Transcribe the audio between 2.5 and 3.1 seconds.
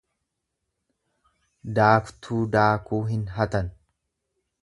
daakuu